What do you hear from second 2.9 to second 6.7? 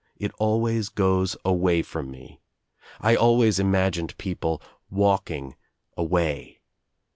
I always im agined people walking away.